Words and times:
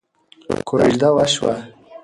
کوژده 0.67 1.09
وشوه. 1.15 1.55